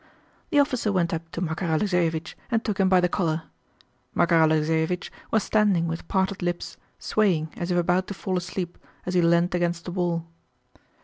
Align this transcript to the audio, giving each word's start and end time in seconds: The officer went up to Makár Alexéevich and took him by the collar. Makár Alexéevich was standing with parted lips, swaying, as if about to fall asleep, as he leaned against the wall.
The 0.49 0.57
officer 0.59 0.91
went 0.91 1.13
up 1.13 1.29
to 1.29 1.41
Makár 1.43 1.77
Alexéevich 1.77 2.33
and 2.49 2.65
took 2.65 2.79
him 2.79 2.89
by 2.89 3.01
the 3.01 3.07
collar. 3.07 3.43
Makár 4.15 4.47
Alexéevich 4.49 5.11
was 5.29 5.43
standing 5.43 5.85
with 5.87 6.07
parted 6.07 6.41
lips, 6.41 6.77
swaying, 6.97 7.53
as 7.55 7.69
if 7.69 7.77
about 7.77 8.07
to 8.07 8.15
fall 8.15 8.35
asleep, 8.39 8.79
as 9.05 9.13
he 9.13 9.21
leaned 9.21 9.53
against 9.53 9.85
the 9.85 9.91
wall. 9.91 10.25